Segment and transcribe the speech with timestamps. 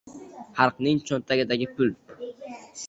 [0.59, 1.95] Xalqning cho‘ntagidagi pul!